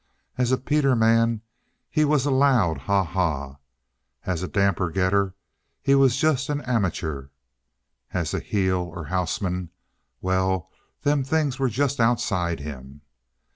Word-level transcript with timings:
As 0.35 0.51
a 0.51 0.57
peterman 0.57 1.43
he 1.87 2.05
was 2.05 2.25
a 2.25 2.31
loud 2.31 2.79
ha 2.89 3.03
ha; 3.03 3.57
as 4.25 4.41
a 4.41 4.47
damper 4.47 4.89
getter 4.89 5.35
he 5.79 5.93
was 5.93 6.17
just 6.17 6.49
an 6.49 6.61
amateur; 6.61 7.27
as 8.11 8.33
a 8.33 8.39
heel 8.39 8.77
or 8.79 9.03
a 9.03 9.09
houseman, 9.09 9.69
well, 10.19 10.71
them 11.03 11.23
things 11.23 11.59
were 11.59 11.69
just 11.69 11.99
outside 11.99 12.61
him. 12.61 13.01